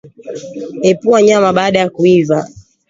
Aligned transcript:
Epua 0.81 1.21
nyama 1.21 1.53
baada 1.53 1.79
ya 1.79 1.89
kuiva 1.89 2.47